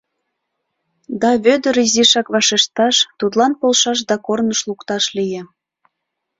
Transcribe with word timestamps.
Да 1.21 1.31
Вӧдыр 1.43 1.75
изишак 1.85 2.27
вашешташ, 2.33 2.95
тудлан 3.19 3.53
полшаш 3.59 3.99
да 4.09 4.15
корныш 4.25 4.59
лукташ 4.69 5.03
лие... 5.17 5.41